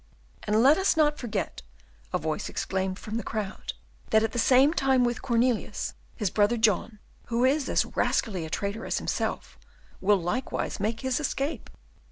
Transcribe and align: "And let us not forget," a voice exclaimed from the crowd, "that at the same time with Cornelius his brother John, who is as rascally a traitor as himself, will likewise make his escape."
"And 0.45 0.63
let 0.63 0.79
us 0.79 0.97
not 0.97 1.19
forget," 1.19 1.61
a 2.11 2.17
voice 2.17 2.49
exclaimed 2.49 2.97
from 2.97 3.17
the 3.17 3.23
crowd, 3.23 3.73
"that 4.09 4.23
at 4.23 4.31
the 4.31 4.39
same 4.39 4.73
time 4.73 5.03
with 5.03 5.21
Cornelius 5.21 5.93
his 6.15 6.31
brother 6.31 6.57
John, 6.57 6.97
who 7.25 7.45
is 7.45 7.69
as 7.69 7.85
rascally 7.85 8.43
a 8.43 8.49
traitor 8.49 8.87
as 8.87 8.97
himself, 8.97 9.59
will 9.99 10.19
likewise 10.19 10.79
make 10.79 11.01
his 11.01 11.19
escape." 11.19 11.69